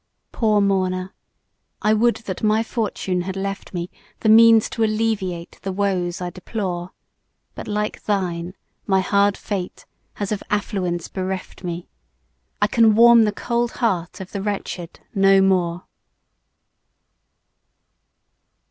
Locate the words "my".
2.41-2.63, 8.87-9.01